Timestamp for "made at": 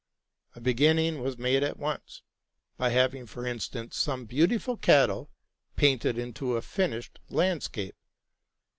1.37-1.77